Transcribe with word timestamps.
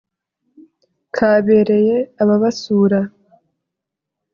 kabereye 1.15 1.97
ababasuura 2.21 2.99